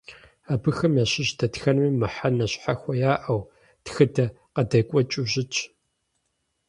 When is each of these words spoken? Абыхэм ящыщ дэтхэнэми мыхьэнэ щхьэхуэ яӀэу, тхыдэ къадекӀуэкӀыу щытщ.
Абыхэм 0.53 0.93
ящыщ 1.03 1.29
дэтхэнэми 1.37 1.91
мыхьэнэ 1.99 2.45
щхьэхуэ 2.51 2.93
яӀэу, 3.11 3.41
тхыдэ 3.85 4.25
къадекӀуэкӀыу 4.53 5.27
щытщ. 5.31 5.57